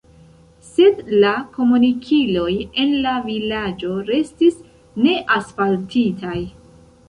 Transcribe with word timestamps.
Sed 0.67 1.03
la 1.23 1.33
komunikiloj 1.57 2.49
en 2.85 2.97
la 3.05 3.13
vilaĝo 3.29 3.93
restis 4.11 4.61
neasfaltitaj. 5.07 6.37